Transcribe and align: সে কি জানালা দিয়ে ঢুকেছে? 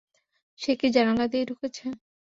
সে 0.59 0.71
কি 0.79 0.87
জানালা 0.95 1.25
দিয়ে 1.27 1.43
ঢুকেছে? 1.45 1.85